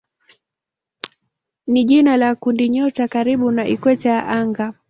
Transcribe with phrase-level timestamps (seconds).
[1.67, 4.73] ni jina la kundinyota karibu na ikweta ya anga.